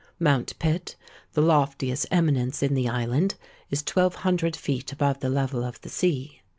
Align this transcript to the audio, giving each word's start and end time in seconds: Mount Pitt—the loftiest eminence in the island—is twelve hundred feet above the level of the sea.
Mount 0.19 0.57
Pitt—the 0.57 1.41
loftiest 1.43 2.07
eminence 2.09 2.63
in 2.63 2.73
the 2.73 2.89
island—is 2.89 3.83
twelve 3.83 4.15
hundred 4.25 4.55
feet 4.55 4.91
above 4.91 5.19
the 5.19 5.29
level 5.29 5.63
of 5.63 5.79
the 5.81 5.89
sea. 5.89 6.41